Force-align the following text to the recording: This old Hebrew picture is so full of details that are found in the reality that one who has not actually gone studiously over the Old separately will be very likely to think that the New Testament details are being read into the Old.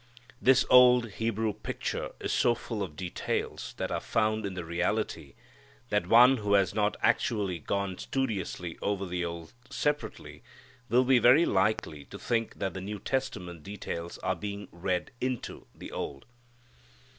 This 0.41 0.65
old 0.67 1.11
Hebrew 1.11 1.53
picture 1.53 2.09
is 2.19 2.33
so 2.33 2.55
full 2.55 2.81
of 2.81 2.95
details 2.95 3.75
that 3.77 3.91
are 3.91 3.99
found 3.99 4.47
in 4.47 4.55
the 4.55 4.65
reality 4.65 5.35
that 5.89 6.07
one 6.07 6.37
who 6.37 6.53
has 6.55 6.73
not 6.73 6.97
actually 7.03 7.59
gone 7.59 7.99
studiously 7.99 8.79
over 8.81 9.05
the 9.05 9.23
Old 9.23 9.53
separately 9.69 10.41
will 10.89 11.03
be 11.03 11.19
very 11.19 11.45
likely 11.45 12.03
to 12.05 12.17
think 12.17 12.55
that 12.57 12.73
the 12.73 12.81
New 12.81 12.97
Testament 12.97 13.61
details 13.61 14.17
are 14.23 14.35
being 14.35 14.69
read 14.71 15.11
into 15.21 15.67
the 15.75 15.91
Old. 15.91 16.25